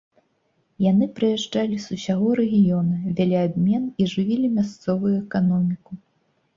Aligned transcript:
Яны 0.91 1.05
прыязджалі 1.19 1.77
з 1.83 1.87
усяго 1.99 2.27
рэгіёна, 2.41 2.95
вялі 3.21 3.37
абмен 3.45 3.83
і 3.87 4.03
жывілі 4.17 4.47
мясцовую 4.61 5.15
эканоміку. 5.25 5.91